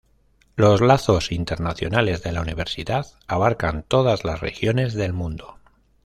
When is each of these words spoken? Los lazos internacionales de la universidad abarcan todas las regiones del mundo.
Los 0.55 0.81
lazos 0.81 1.31
internacionales 1.31 2.23
de 2.23 2.31
la 2.31 2.41
universidad 2.41 3.05
abarcan 3.27 3.83
todas 3.87 4.25
las 4.25 4.39
regiones 4.39 4.95
del 4.95 5.13
mundo. 5.13 5.59